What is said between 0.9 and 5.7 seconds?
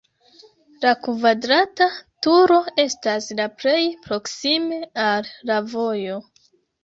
kvadrata turo estas la plej proksime al la